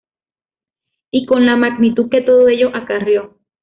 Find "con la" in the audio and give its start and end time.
1.27-1.57